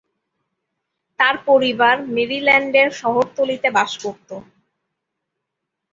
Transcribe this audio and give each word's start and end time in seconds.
তার 1.19 1.35
পরিবার 1.47 1.95
মেরিল্যান্ডের 2.15 2.89
শহরতলিতে 3.01 3.67
বাস 3.77 3.91
করত। 4.03 4.29